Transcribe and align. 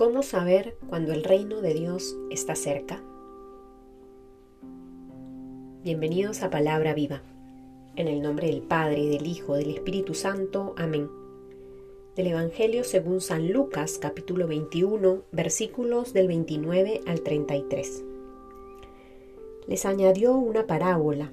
¿Cómo 0.00 0.22
saber 0.22 0.78
cuando 0.88 1.12
el 1.12 1.22
reino 1.22 1.60
de 1.60 1.74
Dios 1.74 2.16
está 2.30 2.54
cerca? 2.54 3.02
Bienvenidos 5.84 6.42
a 6.42 6.48
Palabra 6.48 6.94
Viva. 6.94 7.20
En 7.96 8.08
el 8.08 8.22
nombre 8.22 8.46
del 8.46 8.62
Padre, 8.62 9.10
del 9.10 9.26
Hijo, 9.26 9.56
del 9.56 9.68
Espíritu 9.68 10.14
Santo. 10.14 10.74
Amén. 10.78 11.10
Del 12.16 12.28
Evangelio 12.28 12.82
según 12.82 13.20
San 13.20 13.52
Lucas, 13.52 13.98
capítulo 14.00 14.46
21, 14.46 15.24
versículos 15.32 16.14
del 16.14 16.28
29 16.28 17.02
al 17.06 17.20
33. 17.20 18.02
Les 19.66 19.84
añadió 19.84 20.32
una 20.32 20.66
parábola. 20.66 21.30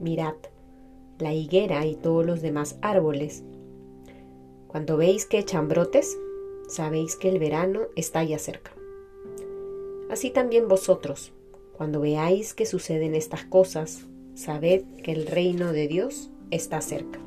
Mirad, 0.00 0.34
la 1.18 1.32
higuera 1.32 1.86
y 1.86 1.96
todos 1.96 2.26
los 2.26 2.42
demás 2.42 2.76
árboles. 2.82 3.42
Cuando 4.66 4.98
veis 4.98 5.24
que 5.24 5.38
echan 5.38 5.68
brotes, 5.68 6.18
sabéis 6.66 7.16
que 7.16 7.28
el 7.28 7.38
verano 7.38 7.82
está 7.96 8.22
ya 8.24 8.38
cerca. 8.38 8.72
Así 10.10 10.30
también 10.30 10.68
vosotros, 10.68 11.32
cuando 11.72 12.00
veáis 12.00 12.54
que 12.54 12.66
suceden 12.66 13.14
estas 13.14 13.44
cosas, 13.44 14.06
sabed 14.34 14.84
que 15.02 15.12
el 15.12 15.26
reino 15.26 15.72
de 15.72 15.88
Dios 15.88 16.30
está 16.50 16.80
cerca. 16.80 17.18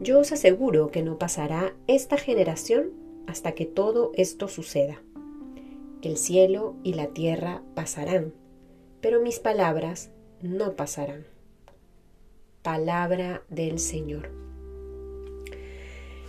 Yo 0.00 0.20
os 0.20 0.32
aseguro 0.32 0.90
que 0.90 1.02
no 1.02 1.18
pasará 1.18 1.74
esta 1.86 2.16
generación 2.16 2.92
hasta 3.26 3.52
que 3.52 3.66
todo 3.66 4.12
esto 4.14 4.48
suceda. 4.48 5.02
El 6.02 6.16
cielo 6.16 6.76
y 6.84 6.94
la 6.94 7.08
tierra 7.08 7.62
pasarán, 7.74 8.32
pero 9.00 9.20
mis 9.20 9.40
palabras 9.40 10.10
no 10.40 10.76
pasarán. 10.76 11.26
Palabra 12.62 13.42
del 13.48 13.78
Señor. 13.78 14.30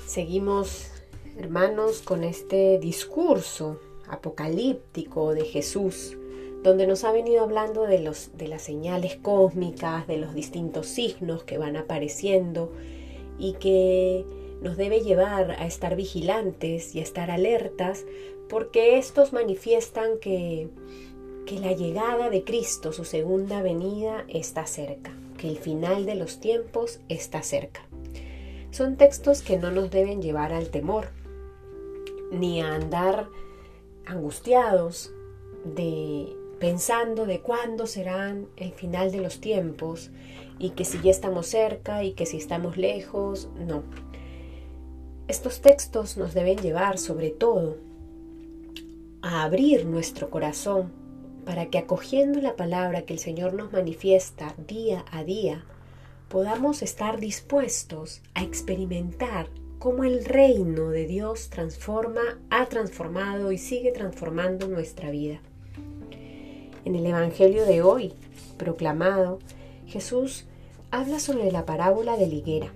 Seguimos 0.08 0.99
hermanos, 1.40 2.02
con 2.02 2.26
este 2.26 2.80
discurso 2.80 3.80
apocalíptico 4.10 5.34
de 5.34 5.46
Jesús, 5.46 6.18
donde 6.64 6.86
nos 6.86 7.06
ha 7.06 7.14
venido 7.14 7.44
hablando 7.44 7.84
de, 7.84 8.00
los, 8.00 8.38
de 8.38 8.50
las 8.50 8.62
señales 8.62 9.16
cósmicas, 9.16 10.06
de 10.06 10.18
los 10.18 10.34
distintos 10.34 10.88
signos 10.88 11.44
que 11.44 11.58
van 11.58 11.78
apareciendo 11.78 12.74
y 13.38 13.54
que 13.54 14.26
nos 14.62 14.76
debe 14.76 15.00
llevar 15.00 15.52
a 15.52 15.66
estar 15.66 15.96
vigilantes 15.96 16.94
y 16.94 17.00
a 17.00 17.04
estar 17.04 17.32
alertas, 17.32 18.06
porque 18.50 18.98
estos 18.98 19.32
manifiestan 19.32 20.20
que, 20.20 20.68
que 21.46 21.58
la 21.60 21.72
llegada 21.72 22.30
de 22.30 22.44
Cristo, 22.44 22.92
su 22.92 23.06
segunda 23.06 23.62
venida, 23.62 24.26
está 24.28 24.66
cerca, 24.66 25.18
que 25.38 25.48
el 25.48 25.58
final 25.58 26.06
de 26.06 26.16
los 26.16 26.42
tiempos 26.42 27.00
está 27.08 27.42
cerca. 27.44 27.88
Son 28.72 28.98
textos 28.98 29.42
que 29.42 29.58
no 29.58 29.72
nos 29.72 29.90
deben 29.90 30.22
llevar 30.22 30.52
al 30.52 30.70
temor, 30.70 31.08
ni 32.32 32.62
a 32.62 32.74
andar 32.76 33.30
angustiados 34.06 35.12
de 35.64 36.36
pensando 36.60 37.26
de 37.26 37.40
cuándo 37.40 37.88
serán 37.88 38.48
el 38.58 38.74
final 38.74 39.12
de 39.12 39.22
los 39.22 39.40
tiempos 39.40 40.12
y 40.60 40.72
que 40.72 40.84
si 40.84 41.02
ya 41.02 41.12
estamos 41.12 41.48
cerca 41.48 42.04
y 42.04 42.12
que 42.12 42.26
si 42.26 42.38
estamos 42.38 42.78
lejos, 42.78 43.50
no. 43.58 43.84
Estos 45.28 45.62
textos 45.62 46.18
nos 46.18 46.34
deben 46.34 46.58
llevar 46.58 46.98
sobre 46.98 47.30
todo 47.30 47.78
a 49.22 49.44
abrir 49.44 49.86
nuestro 49.86 50.30
corazón 50.30 50.92
para 51.46 51.68
que 51.68 51.78
acogiendo 51.78 52.42
la 52.42 52.56
palabra 52.56 53.04
que 53.04 53.14
el 53.14 53.20
Señor 53.20 53.54
nos 53.54 53.72
manifiesta 53.72 54.54
día 54.68 55.06
a 55.12 55.24
día, 55.24 55.64
podamos 56.28 56.82
estar 56.82 57.20
dispuestos 57.20 58.22
a 58.34 58.44
experimentar 58.44 59.48
cómo 59.80 60.04
el 60.04 60.26
reino 60.26 60.90
de 60.90 61.08
Dios 61.08 61.50
transforma, 61.50 62.22
ha 62.50 62.66
transformado 62.68 63.54
y 63.54 63.58
sigue 63.58 63.92
transformando 63.94 64.68
nuestra 64.68 65.10
vida. 65.10 65.40
En 66.84 66.96
el 66.96 67.06
Evangelio 67.06 67.66
de 67.66 67.82
hoy, 67.82 68.14
proclamado, 68.58 69.40
Jesús 69.88 70.46
habla 70.92 71.20
sobre 71.20 71.52
la 71.52 71.66
parábola 71.66 72.18
de 72.18 72.28
la 72.28 72.36
higuera. 72.36 72.74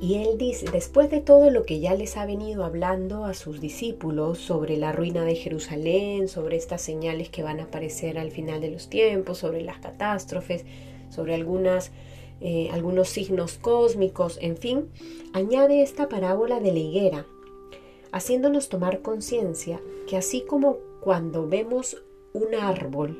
Y 0.00 0.14
él 0.16 0.38
dice, 0.38 0.66
después 0.72 1.10
de 1.10 1.20
todo 1.20 1.50
lo 1.50 1.64
que 1.64 1.78
ya 1.78 1.94
les 1.94 2.16
ha 2.16 2.24
venido 2.24 2.64
hablando 2.64 3.24
a 3.24 3.34
sus 3.34 3.60
discípulos 3.60 4.38
sobre 4.38 4.76
la 4.76 4.92
ruina 4.92 5.24
de 5.24 5.34
Jerusalén, 5.34 6.28
sobre 6.28 6.56
estas 6.56 6.80
señales 6.80 7.28
que 7.28 7.42
van 7.42 7.60
a 7.60 7.64
aparecer 7.64 8.18
al 8.18 8.30
final 8.30 8.60
de 8.60 8.70
los 8.70 8.88
tiempos, 8.88 9.38
sobre 9.38 9.62
las 9.62 9.78
catástrofes, 9.78 10.64
sobre 11.10 11.34
algunas 11.34 11.92
eh, 12.44 12.70
algunos 12.72 13.08
signos 13.08 13.56
cósmicos, 13.56 14.36
en 14.40 14.56
fin, 14.56 14.88
añade 15.32 15.80
esta 15.82 16.08
parábola 16.08 16.58
de 16.58 16.72
la 16.72 16.78
higuera, 16.80 17.26
haciéndonos 18.10 18.68
tomar 18.68 19.00
conciencia 19.00 19.80
que 20.08 20.16
así 20.16 20.42
como 20.42 20.78
cuando 21.00 21.46
vemos 21.46 22.02
un 22.32 22.56
árbol, 22.56 23.16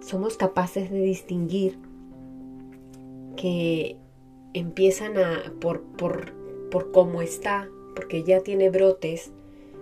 somos 0.00 0.36
capaces 0.36 0.90
de 0.90 1.00
distinguir 1.00 1.78
que 3.36 3.96
empiezan 4.52 5.16
a, 5.16 5.54
por, 5.58 5.80
por, 5.82 6.34
por 6.70 6.92
cómo 6.92 7.22
está, 7.22 7.70
porque 7.96 8.24
ya 8.24 8.40
tiene 8.40 8.68
brotes, 8.68 9.32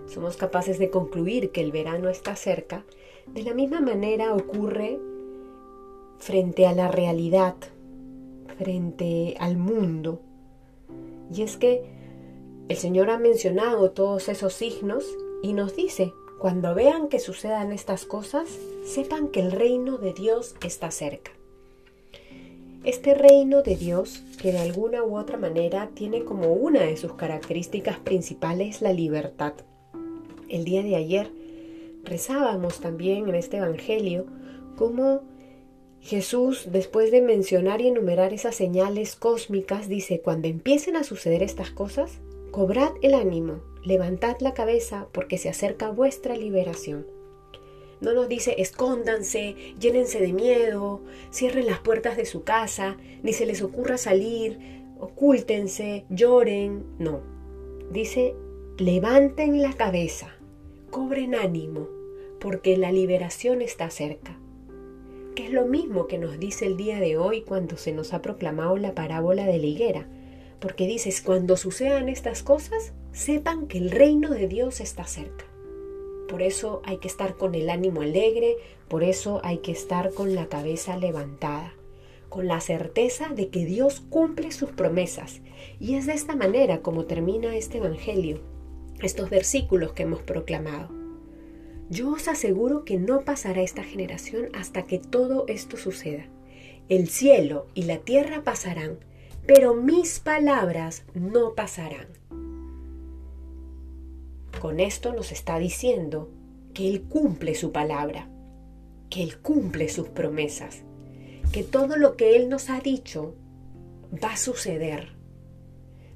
somos 0.07 0.37
capaces 0.37 0.79
de 0.79 0.89
concluir 0.89 1.51
que 1.51 1.59
el 1.59 1.73
verano 1.73 2.07
está 2.07 2.37
cerca, 2.37 2.85
de 3.27 3.43
la 3.43 3.53
misma 3.53 3.81
manera 3.81 4.33
ocurre 4.33 4.99
frente 6.17 6.65
a 6.65 6.73
la 6.73 6.87
realidad, 6.87 7.55
frente 8.57 9.35
al 9.39 9.57
mundo. 9.57 10.21
Y 11.33 11.41
es 11.41 11.57
que 11.57 11.83
el 12.69 12.77
Señor 12.77 13.09
ha 13.09 13.19
mencionado 13.19 13.91
todos 13.91 14.29
esos 14.29 14.53
signos 14.53 15.05
y 15.41 15.53
nos 15.53 15.75
dice, 15.75 16.13
cuando 16.39 16.75
vean 16.75 17.07
que 17.09 17.19
sucedan 17.19 17.71
estas 17.71 18.05
cosas, 18.05 18.49
sepan 18.85 19.29
que 19.29 19.41
el 19.41 19.51
reino 19.51 19.97
de 19.97 20.13
Dios 20.13 20.55
está 20.63 20.91
cerca. 20.91 21.31
Este 22.83 23.13
reino 23.13 23.61
de 23.61 23.77
Dios, 23.77 24.23
que 24.41 24.51
de 24.51 24.59
alguna 24.59 25.03
u 25.03 25.17
otra 25.17 25.37
manera 25.37 25.89
tiene 25.93 26.25
como 26.25 26.51
una 26.51 26.81
de 26.81 26.97
sus 26.97 27.13
características 27.13 27.99
principales 27.99 28.81
la 28.81 28.91
libertad. 28.91 29.53
El 30.49 30.65
día 30.65 30.83
de 30.83 30.97
ayer 30.97 31.31
rezábamos 32.03 32.81
también 32.81 33.29
en 33.29 33.35
este 33.35 33.57
Evangelio 33.57 34.25
cómo 34.75 35.21
Jesús, 36.03 36.67
después 36.69 37.11
de 37.11 37.21
mencionar 37.21 37.79
y 37.79 37.87
enumerar 37.87 38.33
esas 38.33 38.55
señales 38.55 39.15
cósmicas, 39.15 39.87
dice, 39.87 40.19
cuando 40.19 40.49
empiecen 40.49 40.97
a 40.97 41.05
suceder 41.05 41.41
estas 41.41 41.71
cosas, 41.71 42.19
cobrad 42.51 42.91
el 43.01 43.13
ánimo, 43.13 43.61
levantad 43.85 44.35
la 44.41 44.53
cabeza, 44.53 45.07
porque 45.13 45.37
se 45.37 45.47
acerca 45.47 45.91
vuestra 45.91 46.35
liberación. 46.35 47.07
No 48.01 48.13
nos 48.13 48.27
dice 48.27 48.55
escóndanse, 48.57 49.55
llénense 49.79 50.19
de 50.19 50.33
miedo, 50.33 51.01
cierren 51.31 51.67
las 51.67 51.79
puertas 51.79 52.17
de 52.17 52.25
su 52.25 52.43
casa, 52.43 52.97
ni 53.23 53.31
se 53.31 53.45
les 53.45 53.61
ocurra 53.61 53.97
salir, 53.97 54.59
ocúltense, 54.99 56.03
lloren. 56.09 56.83
No. 56.99 57.21
Dice 57.91 58.35
levanten 58.77 59.61
la 59.61 59.71
cabeza, 59.71 60.35
cobren 60.89 61.33
ánimo, 61.33 61.87
porque 62.41 62.75
la 62.75 62.91
liberación 62.91 63.61
está 63.61 63.89
cerca 63.89 64.42
que 65.33 65.45
es 65.45 65.51
lo 65.51 65.65
mismo 65.65 66.07
que 66.07 66.17
nos 66.17 66.39
dice 66.39 66.65
el 66.65 66.77
día 66.77 66.99
de 66.99 67.17
hoy 67.17 67.41
cuando 67.41 67.77
se 67.77 67.91
nos 67.91 68.13
ha 68.13 68.21
proclamado 68.21 68.77
la 68.77 68.93
parábola 68.93 69.45
de 69.45 69.57
la 69.57 69.65
higuera, 69.65 70.07
porque 70.59 70.87
dices, 70.87 71.21
cuando 71.21 71.57
sucedan 71.57 72.07
estas 72.07 72.43
cosas, 72.43 72.93
sepan 73.11 73.67
que 73.67 73.77
el 73.77 73.91
reino 73.91 74.29
de 74.29 74.47
Dios 74.47 74.79
está 74.79 75.05
cerca. 75.05 75.45
Por 76.29 76.41
eso 76.41 76.81
hay 76.85 76.97
que 76.97 77.07
estar 77.07 77.35
con 77.35 77.53
el 77.53 77.69
ánimo 77.69 78.01
alegre, 78.01 78.57
por 78.87 79.03
eso 79.03 79.41
hay 79.43 79.57
que 79.57 79.71
estar 79.71 80.13
con 80.13 80.35
la 80.35 80.47
cabeza 80.47 80.97
levantada, 80.97 81.73
con 82.29 82.47
la 82.47 82.61
certeza 82.61 83.29
de 83.29 83.49
que 83.49 83.65
Dios 83.65 84.01
cumple 84.09 84.51
sus 84.51 84.71
promesas. 84.71 85.41
Y 85.79 85.95
es 85.95 86.05
de 86.05 86.13
esta 86.13 86.35
manera 86.35 86.81
como 86.81 87.05
termina 87.05 87.55
este 87.55 87.77
Evangelio, 87.79 88.39
estos 89.01 89.29
versículos 89.29 89.91
que 89.91 90.03
hemos 90.03 90.21
proclamado. 90.21 91.02
Yo 91.89 92.11
os 92.11 92.27
aseguro 92.27 92.85
que 92.85 92.97
no 92.97 93.21
pasará 93.21 93.61
esta 93.61 93.83
generación 93.83 94.47
hasta 94.53 94.83
que 94.83 94.99
todo 94.99 95.45
esto 95.47 95.77
suceda. 95.77 96.25
El 96.89 97.07
cielo 97.09 97.67
y 97.73 97.83
la 97.83 97.97
tierra 97.97 98.43
pasarán, 98.43 98.97
pero 99.45 99.73
mis 99.73 100.19
palabras 100.19 101.03
no 101.13 101.53
pasarán. 101.53 102.07
Con 104.61 104.79
esto 104.79 105.13
nos 105.13 105.31
está 105.31 105.59
diciendo 105.59 106.29
que 106.73 106.87
Él 106.87 107.03
cumple 107.03 107.53
su 107.55 107.71
palabra, 107.71 108.29
que 109.09 109.23
Él 109.23 109.37
cumple 109.39 109.89
sus 109.89 110.07
promesas, 110.07 110.83
que 111.51 111.63
todo 111.63 111.97
lo 111.97 112.15
que 112.15 112.35
Él 112.35 112.49
nos 112.49 112.69
ha 112.69 112.79
dicho 112.79 113.35
va 114.23 114.33
a 114.33 114.37
suceder. 114.37 115.09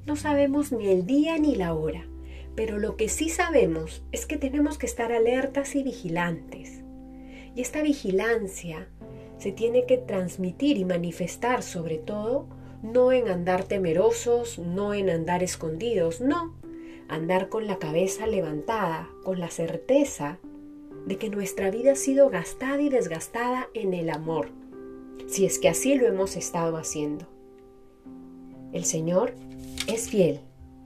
No 0.06 0.16
sabemos 0.16 0.72
ni 0.72 0.88
el 0.88 1.06
día 1.06 1.38
ni 1.38 1.56
la 1.56 1.74
hora, 1.74 2.08
pero 2.58 2.80
lo 2.80 2.98
que 2.98 3.08
sí 3.08 3.30
sabemos 3.30 4.02
es 4.12 4.26
que 4.26 4.36
tenemos 4.36 4.80
que 4.80 4.88
estar 4.88 5.12
alertas 5.12 5.76
y 5.76 5.84
vigilantes. 5.84 6.82
Y 7.56 7.62
esta 7.62 7.84
vigilancia 7.84 8.90
se 9.38 9.52
tiene 9.52 9.86
que 9.86 9.98
transmitir 10.00 10.78
y 10.80 10.84
manifestar 10.84 11.62
sobre 11.62 12.00
todo 12.00 12.48
no 12.82 13.12
en 13.12 13.28
andar 13.28 13.64
temerosos, 13.64 14.58
no 14.58 14.96
en 14.96 15.12
andar 15.12 15.44
escondidos, 15.44 16.20
no, 16.20 16.56
andar 17.08 17.50
con 17.50 17.68
la 17.68 17.78
cabeza 17.78 18.26
levantada, 18.26 19.08
con 19.24 19.40
la 19.40 19.52
certeza 19.52 20.40
de 21.06 21.18
que 21.18 21.30
nuestra 21.30 21.70
vida 21.70 21.92
ha 21.92 21.96
sido 21.96 22.32
gastada 22.32 22.82
y 22.82 22.90
desgastada 22.90 23.68
en 23.76 23.94
el 23.94 24.10
amor, 24.10 24.50
si 25.28 25.46
es 25.46 25.60
que 25.60 25.70
así 25.70 25.94
lo 25.94 26.08
hemos 26.08 26.36
estado 26.36 26.76
haciendo. 26.76 27.28
El 28.74 28.84
Señor 28.84 29.36
es 29.88 30.10
fiel, 30.10 30.40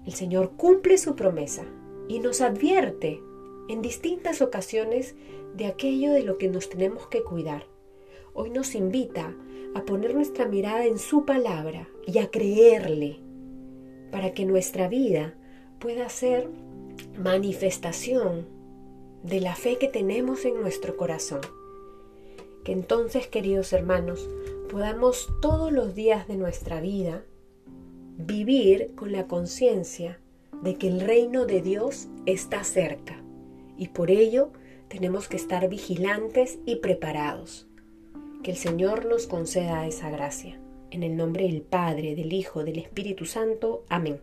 el 0.05 0.13
Señor 0.13 0.51
cumple 0.57 0.97
su 0.97 1.15
promesa 1.15 1.63
y 2.07 2.19
nos 2.19 2.41
advierte 2.41 3.21
en 3.69 3.81
distintas 3.81 4.41
ocasiones 4.41 5.15
de 5.55 5.65
aquello 5.65 6.11
de 6.11 6.23
lo 6.23 6.37
que 6.37 6.49
nos 6.49 6.69
tenemos 6.69 7.07
que 7.07 7.23
cuidar. 7.23 7.65
Hoy 8.33 8.49
nos 8.49 8.75
invita 8.75 9.35
a 9.75 9.83
poner 9.83 10.13
nuestra 10.13 10.45
mirada 10.45 10.85
en 10.85 10.97
su 10.97 11.25
palabra 11.25 11.87
y 12.05 12.17
a 12.17 12.29
creerle 12.29 13.19
para 14.11 14.33
que 14.33 14.45
nuestra 14.45 14.87
vida 14.87 15.35
pueda 15.79 16.09
ser 16.09 16.49
manifestación 17.17 18.47
de 19.23 19.39
la 19.39 19.55
fe 19.55 19.77
que 19.77 19.87
tenemos 19.87 20.45
en 20.45 20.59
nuestro 20.59 20.97
corazón. 20.97 21.41
Que 22.63 22.71
entonces, 22.71 23.27
queridos 23.27 23.73
hermanos, 23.73 24.29
podamos 24.69 25.29
todos 25.41 25.71
los 25.71 25.95
días 25.95 26.27
de 26.27 26.37
nuestra 26.37 26.81
vida 26.81 27.23
vivir 28.25 28.93
con 28.95 29.11
la 29.11 29.27
conciencia 29.27 30.19
de 30.63 30.75
que 30.75 30.87
el 30.87 31.01
reino 31.01 31.45
de 31.45 31.61
Dios 31.61 32.07
está 32.25 32.63
cerca 32.63 33.21
y 33.77 33.87
por 33.87 34.11
ello 34.11 34.51
tenemos 34.89 35.27
que 35.27 35.37
estar 35.37 35.67
vigilantes 35.69 36.59
y 36.65 36.77
preparados. 36.77 37.67
Que 38.43 38.51
el 38.51 38.57
Señor 38.57 39.05
nos 39.05 39.27
conceda 39.27 39.87
esa 39.87 40.09
gracia. 40.09 40.59
En 40.91 41.03
el 41.03 41.15
nombre 41.15 41.45
del 41.45 41.61
Padre, 41.61 42.15
del 42.15 42.33
Hijo, 42.33 42.63
del 42.63 42.77
Espíritu 42.77 43.25
Santo. 43.25 43.85
Amén. 43.87 44.19